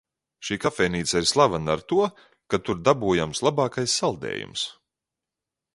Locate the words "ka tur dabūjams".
2.53-3.45